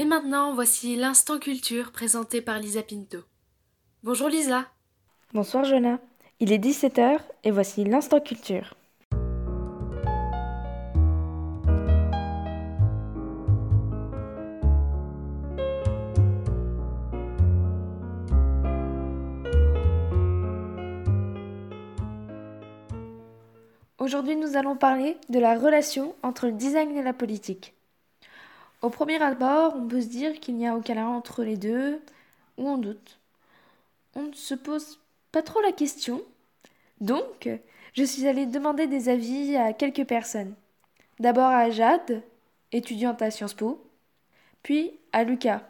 Et 0.00 0.06
maintenant, 0.06 0.54
voici 0.54 0.96
l'instant 0.96 1.38
culture 1.38 1.92
présenté 1.92 2.40
par 2.40 2.58
Lisa 2.58 2.82
Pinto. 2.82 3.18
Bonjour 4.02 4.30
Lisa. 4.30 4.64
Bonsoir 5.34 5.64
Jonah. 5.64 5.98
Il 6.38 6.52
est 6.52 6.58
17h 6.58 7.18
et 7.44 7.50
voici 7.50 7.84
l'instant 7.84 8.18
culture. 8.18 8.72
Aujourd'hui, 23.98 24.36
nous 24.36 24.56
allons 24.56 24.76
parler 24.76 25.18
de 25.28 25.38
la 25.38 25.58
relation 25.58 26.14
entre 26.22 26.46
le 26.46 26.52
design 26.52 26.96
et 26.96 27.02
la 27.02 27.12
politique. 27.12 27.74
Au 28.82 28.88
premier 28.88 29.22
abord, 29.22 29.74
on 29.76 29.86
peut 29.86 30.00
se 30.00 30.08
dire 30.08 30.40
qu'il 30.40 30.56
n'y 30.56 30.66
a 30.66 30.74
aucun 30.74 30.94
lien 30.94 31.08
entre 31.08 31.44
les 31.44 31.56
deux, 31.56 32.00
ou 32.56 32.68
on 32.68 32.78
doute. 32.78 33.18
On 34.14 34.22
ne 34.22 34.32
se 34.32 34.54
pose 34.54 35.00
pas 35.32 35.42
trop 35.42 35.60
la 35.60 35.72
question. 35.72 36.22
Donc, 37.00 37.48
je 37.92 38.04
suis 38.04 38.26
allée 38.26 38.46
demander 38.46 38.86
des 38.86 39.08
avis 39.08 39.56
à 39.56 39.72
quelques 39.72 40.06
personnes. 40.06 40.54
D'abord 41.18 41.50
à 41.50 41.70
Jade, 41.70 42.22
étudiante 42.72 43.20
à 43.20 43.30
Sciences 43.30 43.54
Po, 43.54 43.84
puis 44.62 44.92
à 45.12 45.24
Lucas, 45.24 45.62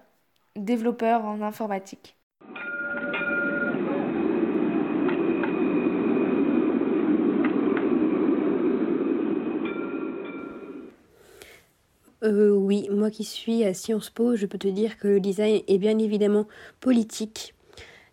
développeur 0.56 1.24
en 1.24 1.42
informatique. 1.42 2.16
Euh, 12.23 12.51
oui, 12.51 12.87
moi 12.91 13.10
qui 13.10 13.24
suis 13.24 13.65
à 13.65 13.73
Sciences 13.73 14.10
Po, 14.10 14.37
je 14.37 14.45
peux 14.45 14.59
te 14.59 14.69
dire 14.69 14.98
que 14.98 15.09
le 15.09 15.20
design 15.20 15.62
est 15.66 15.79
bien 15.79 15.98
évidemment 15.98 16.46
politique, 16.80 17.54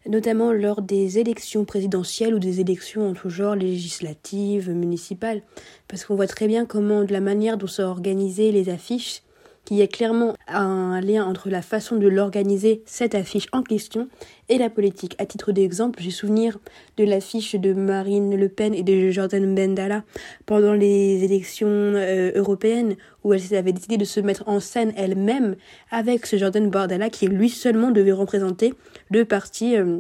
notamment 0.07 0.53
lors 0.53 0.81
des 0.81 1.19
élections 1.19 1.65
présidentielles 1.65 2.33
ou 2.33 2.39
des 2.39 2.61
élections 2.61 3.09
en 3.09 3.13
tout 3.13 3.29
genre, 3.29 3.55
législatives, 3.55 4.69
municipales, 4.69 5.41
parce 5.89 6.05
qu'on 6.05 6.15
voit 6.15 6.27
très 6.27 6.47
bien 6.47 6.65
comment, 6.65 7.03
de 7.03 7.11
la 7.11 7.19
manière 7.19 7.57
dont 7.57 7.67
sont 7.67 7.83
organisées 7.83 8.53
les 8.53 8.69
affiches, 8.69 9.23
qu'il 9.67 9.75
y 9.75 9.81
a 9.81 9.87
clairement 9.87 10.33
un 10.47 11.01
lien 11.01 11.25
entre 11.25 11.49
la 11.49 11.61
façon 11.61 11.97
de 11.97 12.07
l'organiser, 12.07 12.83
cette 12.85 13.15
affiche 13.15 13.47
en 13.51 13.63
question, 13.63 14.07
et 14.47 14.57
la 14.57 14.69
politique. 14.69 15.13
À 15.17 15.25
titre 15.25 15.51
d'exemple, 15.51 15.99
j'ai 16.01 16.09
souvenir 16.09 16.57
de 16.95 17.03
l'affiche 17.03 17.53
de 17.53 17.73
Marine 17.73 18.37
Le 18.37 18.47
Pen 18.47 18.73
et 18.73 18.83
de 18.83 19.09
Jordan 19.09 19.53
Bendala 19.53 20.03
pendant 20.45 20.71
les 20.71 21.21
élections 21.25 21.67
euh, 21.67 22.31
européennes, 22.33 22.95
où 23.25 23.33
elle 23.33 23.41
avait 23.55 23.73
décidé 23.73 23.97
de 23.97 24.05
se 24.05 24.21
mettre 24.21 24.47
en 24.47 24.61
scène 24.61 24.93
elle-même 24.95 25.57
avec 25.91 26.27
ce 26.27 26.37
Jordan 26.37 26.69
Bardella 26.69 27.09
qui 27.09 27.27
lui 27.27 27.49
seulement 27.49 27.91
devait 27.91 28.13
représenter 28.13 28.73
le 29.11 29.25
parti. 29.25 29.75
Euh, 29.75 29.99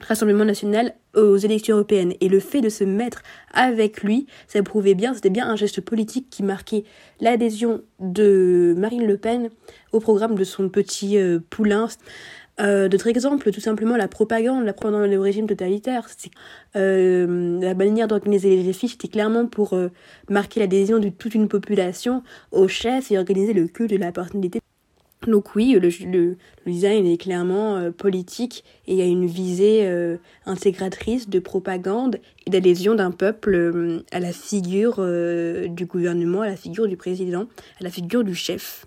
Rassemblement 0.00 0.44
national 0.44 0.94
aux 1.14 1.36
élections 1.36 1.76
européennes. 1.76 2.14
Et 2.20 2.28
le 2.28 2.40
fait 2.40 2.60
de 2.60 2.68
se 2.68 2.82
mettre 2.82 3.22
avec 3.52 4.02
lui, 4.02 4.26
ça 4.48 4.62
prouvait 4.62 4.94
bien, 4.94 5.14
c'était 5.14 5.30
bien 5.30 5.48
un 5.48 5.56
geste 5.56 5.80
politique 5.80 6.28
qui 6.30 6.42
marquait 6.42 6.84
l'adhésion 7.20 7.80
de 8.00 8.74
Marine 8.76 9.06
Le 9.06 9.16
Pen 9.16 9.50
au 9.92 10.00
programme 10.00 10.34
de 10.34 10.44
son 10.44 10.68
petit 10.68 11.16
euh, 11.16 11.38
poulain. 11.48 11.88
Euh, 12.60 12.88
D'autres 12.88 13.06
exemples, 13.06 13.50
tout 13.52 13.60
simplement 13.60 13.96
la 13.96 14.08
propagande 14.08 14.72
pendant 14.80 15.06
le 15.06 15.20
régime 15.20 15.46
totalitaire. 15.46 16.08
Euh, 16.76 17.60
la 17.60 17.74
manière 17.74 18.08
d'organiser 18.08 18.62
les 18.62 18.72
fiches 18.72 18.94
était 18.94 19.08
clairement 19.08 19.46
pour 19.46 19.78
marquer 20.28 20.60
l'adhésion 20.60 20.98
de 20.98 21.08
toute 21.08 21.34
une 21.34 21.48
population 21.48 22.22
au 22.50 22.68
chef 22.68 23.10
et 23.10 23.18
organiser 23.18 23.52
le 23.52 23.68
culte 23.68 23.90
de 23.90 23.96
la 23.96 24.12
personnalité 24.12 24.60
donc 25.26 25.54
oui, 25.54 25.78
le, 25.80 25.88
le, 26.10 26.36
design 26.66 27.06
est 27.06 27.16
clairement 27.16 27.76
euh, 27.76 27.90
politique 27.90 28.64
et 28.86 29.02
a 29.02 29.04
une 29.04 29.26
visée 29.26 29.80
euh, 29.84 30.16
intégratrice 30.46 31.28
de 31.28 31.38
propagande 31.38 32.20
et 32.46 32.50
d'adhésion 32.50 32.94
d'un 32.94 33.10
peuple 33.10 33.54
euh, 33.54 34.02
à 34.12 34.20
la 34.20 34.32
figure 34.32 34.96
du 35.68 35.86
gouvernement, 35.86 36.42
à 36.42 36.48
la 36.48 36.56
figure 36.56 36.88
du 36.88 36.96
président, 36.96 37.46
à 37.80 37.84
la 37.84 37.90
figure 37.90 38.24
du 38.24 38.34
chef. 38.34 38.86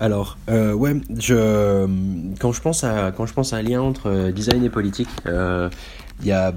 Alors, 0.00 0.38
euh, 0.48 0.72
ouais, 0.72 0.94
je, 1.18 1.86
quand 2.40 2.52
je 2.52 2.62
pense 2.62 2.84
à 2.84 3.12
quand 3.12 3.26
je 3.26 3.34
pense 3.34 3.52
à 3.52 3.58
un 3.58 3.62
lien 3.62 3.82
entre 3.82 4.08
euh, 4.08 4.32
design 4.32 4.64
et 4.64 4.70
politique, 4.70 5.10
euh, 5.26 5.68
il 6.20 6.26
y 6.26 6.32
a 6.32 6.54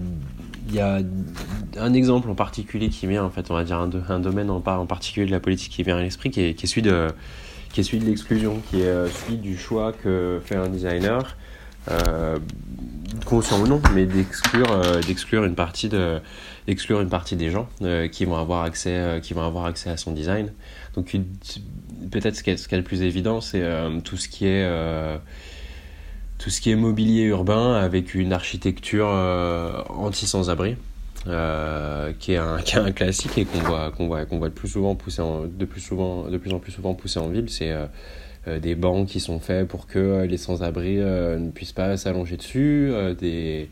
y 0.71 0.79
a 0.79 1.01
un 1.77 1.93
exemple 1.93 2.29
en 2.29 2.35
particulier 2.35 2.87
qui 2.87 3.05
vient 3.05 3.25
en 3.25 3.29
fait, 3.29 3.51
on 3.51 3.53
va 3.53 3.65
dire 3.65 3.77
un, 3.77 3.89
un 4.07 4.19
domaine 4.19 4.49
en, 4.49 4.63
en 4.65 4.85
particulier 4.85 5.25
de 5.25 5.31
la 5.31 5.41
politique 5.41 5.73
qui 5.73 5.83
vient 5.83 5.97
à 5.97 6.01
l'esprit, 6.01 6.31
qui 6.31 6.39
est, 6.41 6.53
qui 6.53 6.65
est 6.65 6.69
celui 6.69 6.83
de 6.83 7.09
qui 7.73 7.81
est 7.81 7.83
celui 7.83 7.99
de 7.99 8.05
l'exclusion, 8.05 8.61
qui 8.69 8.79
est 8.79 9.09
celui 9.09 9.37
du 9.37 9.57
choix 9.57 9.91
que 9.91 10.39
fait 10.45 10.55
un 10.55 10.69
designer, 10.69 11.35
conscient 13.25 13.61
ou 13.61 13.67
non, 13.67 13.81
mais 13.93 14.05
d'exclure 14.05 14.71
euh, 14.71 15.01
une 15.41 15.55
partie 15.55 17.35
des 17.35 17.49
gens 17.49 17.67
qui 18.11 18.25
vont 18.25 18.37
avoir 18.37 18.63
accès 18.63 19.19
qui 19.21 19.33
vont 19.33 19.45
avoir 19.45 19.65
accès 19.65 19.89
à 19.89 19.97
son 19.97 20.11
design. 20.11 20.51
Donc 20.95 21.15
peut-être 22.11 22.35
ce 22.35 22.43
qui 22.43 22.51
est, 22.51 22.71
le 22.77 22.83
plus 22.83 23.01
évident, 23.01 23.41
c'est 23.41 23.61
euh, 23.61 23.99
tout 24.01 24.17
ce 24.17 24.27
qui 24.27 24.45
est 24.45 24.63
euh, 24.63 25.17
mobilier 26.75 27.23
urbain 27.23 27.73
avec 27.75 28.13
une 28.15 28.33
architecture 28.33 29.09
euh, 29.09 29.81
anti 29.89 30.27
sans-abri. 30.27 30.75
qui 32.19 32.33
est 32.33 32.37
un 32.37 32.91
classique 32.91 33.37
et 33.37 33.45
qu'on 33.45 34.07
voit 34.07 34.19
de 34.25 34.49
plus 34.49 34.75
en, 35.21 35.47
plus 35.65 35.79
souvent 35.79 36.23
de 36.27 36.37
en 36.53 36.93
pousser 36.93 37.19
en 37.19 37.29
ville 37.29 37.49
des 38.47 38.75
bancs 38.75 39.07
qui 39.07 39.19
sont 39.19 39.39
faits 39.39 39.67
pour 39.67 39.87
que 39.87 40.23
les 40.23 40.37
sans-abri 40.37 40.97
ne 40.97 41.49
puissent 41.51 41.71
pas 41.71 41.95
s'allonger 41.97 42.37
dessus 42.37 42.91
des 43.19 43.69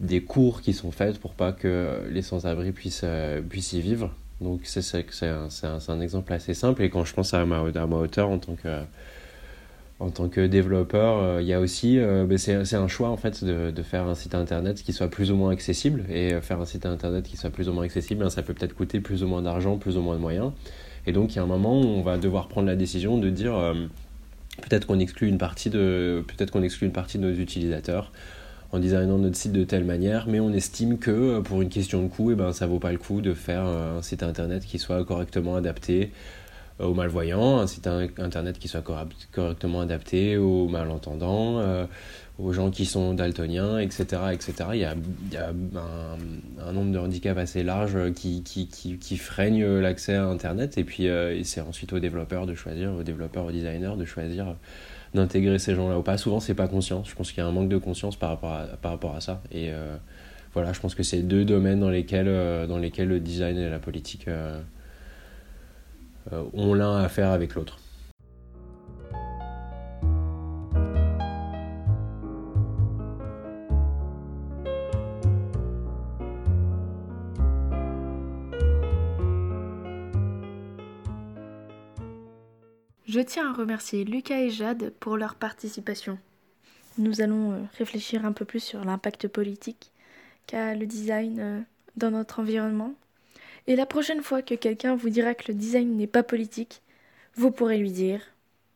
des 0.00 0.22
cours 0.22 0.62
qui 0.62 0.72
sont 0.72 0.90
faites 0.90 1.18
pour 1.20 1.34
pas 1.34 1.52
que 1.52 2.00
les 2.10 2.22
sans-abri 2.22 2.72
puissent 2.72 3.04
puissent 3.48 3.72
y 3.74 3.80
vivre. 3.80 4.14
Donc 4.42 4.62
c'est 4.64 5.26
un, 5.88 6.00
exemple 6.00 6.32
assez 6.32 6.54
simple. 6.54 6.82
Et 6.82 6.90
quand 6.90 7.04
je 7.04 7.14
pense 7.14 7.32
à 7.32 7.44
ma, 7.44 7.58
à 7.58 7.86
ma 7.86 7.96
hauteur 7.96 8.28
en 8.28 8.38
tant 8.38 8.54
que, 8.54 8.82
en 10.00 10.10
tant 10.10 10.28
que 10.28 10.44
développeur, 10.46 11.22
euh, 11.22 11.42
il 11.42 11.46
y 11.46 11.52
a 11.52 11.60
aussi, 11.60 11.98
euh, 11.98 12.24
ben, 12.24 12.36
c'est 12.38 12.74
un 12.74 12.88
choix 12.88 13.08
en 13.08 13.16
fait 13.16 13.44
de, 13.44 13.70
de, 13.70 13.82
faire 13.82 14.06
un 14.06 14.14
site 14.14 14.34
internet 14.34 14.82
qui 14.82 14.92
soit 14.92 15.08
plus 15.08 15.30
ou 15.30 15.36
moins 15.36 15.52
accessible. 15.52 16.04
Et 16.10 16.34
euh, 16.34 16.40
faire 16.40 16.60
un 16.60 16.66
site 16.66 16.86
internet 16.86 17.24
qui 17.24 17.36
soit 17.36 17.50
plus 17.50 17.68
ou 17.68 17.72
moins 17.72 17.84
accessible, 17.84 18.24
hein, 18.24 18.30
ça 18.30 18.42
peut 18.42 18.52
peut-être 18.52 18.74
coûter 18.74 19.00
plus 19.00 19.22
ou 19.22 19.28
moins 19.28 19.42
d'argent, 19.42 19.78
plus 19.78 19.96
ou 19.96 20.00
moins 20.00 20.16
de 20.16 20.20
moyens. 20.20 20.50
Et 21.06 21.12
donc 21.12 21.32
il 21.32 21.36
y 21.36 21.38
a 21.38 21.42
un 21.42 21.46
moment 21.46 21.80
où 21.80 21.84
on 21.84 22.02
va 22.02 22.18
devoir 22.18 22.48
prendre 22.48 22.66
la 22.66 22.76
décision 22.76 23.18
de 23.18 23.28
dire 23.28 23.54
peut-être 24.60 24.86
qu'on 24.86 25.00
exclut 25.00 25.28
une 25.28 25.38
partie 25.38 25.70
de 25.70 26.24
peut-être 26.28 26.50
qu'on 26.50 26.62
exclut 26.62 26.86
une 26.86 26.92
partie 26.92 27.18
de 27.18 27.24
nos 27.24 27.34
utilisateurs 27.34 28.12
en 28.72 28.78
designant 28.78 29.18
notre 29.18 29.36
site 29.36 29.52
de 29.52 29.64
telle 29.64 29.84
manière, 29.84 30.26
mais 30.26 30.40
on 30.40 30.52
estime 30.52 30.98
que 30.98 31.10
euh, 31.10 31.40
pour 31.42 31.60
une 31.60 31.68
question 31.68 32.02
de 32.02 32.08
coût, 32.08 32.30
eh 32.30 32.34
ben, 32.34 32.52
ça 32.52 32.66
vaut 32.66 32.78
pas 32.78 32.90
le 32.90 32.98
coup 32.98 33.20
de 33.20 33.34
faire 33.34 33.64
euh, 33.66 33.98
un 33.98 34.02
site 34.02 34.22
internet 34.22 34.64
qui 34.64 34.78
soit 34.78 35.04
correctement 35.04 35.56
adapté 35.56 36.04
euh, 36.04 36.06
aux 36.78 36.94
malvoyants, 36.94 37.58
un 37.58 37.66
site 37.66 37.86
internet 37.86 38.58
qui 38.58 38.68
soit 38.68 38.82
correctement 38.82 39.80
adapté 39.80 40.36
aux 40.36 40.68
malentendants, 40.68 41.60
aux 42.38 42.52
gens 42.52 42.70
qui 42.70 42.86
sont 42.86 43.14
daltoniens, 43.14 43.78
etc. 43.78 44.04
etc. 44.32 44.54
Il 44.72 44.80
y 44.80 44.84
a, 44.84 44.94
un, 46.60 46.72
nombre 46.72 46.92
de 46.92 46.98
handicaps 46.98 47.38
assez 47.38 47.62
large 47.62 48.12
qui, 48.14 49.16
freinent 49.16 49.80
l'accès 49.80 50.14
à 50.14 50.26
Internet, 50.26 50.78
et 50.78 50.84
puis 50.84 51.08
c'est 51.44 51.60
ensuite 51.60 51.92
aux 51.92 52.00
développeurs 52.00 52.46
de 52.46 52.54
choisir, 52.54 52.92
aux 52.92 53.02
développeurs, 53.02 53.44
aux 53.44 53.52
designers 53.52 53.96
de 53.96 54.04
choisir 54.04 54.56
d'intégrer 55.14 55.58
ces 55.58 55.74
gens-là 55.74 55.98
ou 55.98 56.02
pas. 56.02 56.16
Souvent, 56.16 56.40
c'est 56.40 56.54
pas 56.54 56.68
conscient. 56.68 57.04
Je 57.04 57.14
pense 57.14 57.32
qu'il 57.32 57.42
y 57.42 57.46
a 57.46 57.46
un 57.46 57.52
manque 57.52 57.68
de 57.68 57.78
conscience 57.78 58.16
par 58.16 58.30
rapport 58.30 59.14
à, 59.14 59.20
ça. 59.20 59.42
Et 59.50 59.70
euh, 59.70 59.96
voilà, 60.54 60.72
je 60.72 60.80
pense 60.80 60.94
que 60.94 61.02
c'est 61.02 61.22
deux 61.22 61.44
domaines 61.44 61.80
dans 61.80 61.90
lesquels, 61.90 62.28
euh, 62.28 62.66
le 62.66 63.20
design 63.20 63.58
et 63.58 63.68
la 63.68 63.78
politique 63.78 64.28
euh, 64.28 64.58
ont 66.30 66.74
l'un 66.74 66.98
à 66.98 67.08
faire 67.08 67.30
avec 67.30 67.54
l'autre. 67.54 67.78
Je 83.12 83.20
tiens 83.20 83.50
à 83.50 83.52
remercier 83.52 84.04
Lucas 84.04 84.38
et 84.38 84.48
Jade 84.48 84.90
pour 84.98 85.18
leur 85.18 85.34
participation. 85.34 86.18
Nous 86.96 87.20
allons 87.20 87.52
euh, 87.52 87.58
réfléchir 87.76 88.24
un 88.24 88.32
peu 88.32 88.46
plus 88.46 88.60
sur 88.60 88.86
l'impact 88.86 89.28
politique 89.28 89.92
qu'a 90.46 90.74
le 90.74 90.86
design 90.86 91.38
euh, 91.38 91.60
dans 91.96 92.10
notre 92.10 92.40
environnement 92.40 92.94
Et 93.66 93.76
la 93.76 93.86
prochaine 93.86 94.22
fois 94.22 94.42
que 94.42 94.54
quelqu'un 94.54 94.96
vous 94.96 95.08
dira 95.08 95.34
que 95.34 95.44
le 95.48 95.54
design 95.54 95.96
n'est 95.96 96.06
pas 96.06 96.22
politique, 96.22 96.82
vous 97.34 97.50
pourrez 97.50 97.78
lui 97.78 97.92
dire 97.92 98.20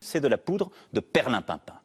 C'est 0.00 0.21
de 0.21 0.29
la 0.29 0.38
poudre 0.38 0.71
de 0.93 1.00
perlimpinpin. 1.00 1.75